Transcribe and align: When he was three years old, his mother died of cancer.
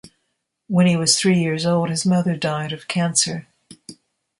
When 0.65 0.87
he 0.87 0.97
was 0.97 1.15
three 1.15 1.39
years 1.39 1.63
old, 1.63 1.91
his 1.91 2.07
mother 2.07 2.35
died 2.35 2.73
of 2.73 2.87
cancer. 2.87 3.47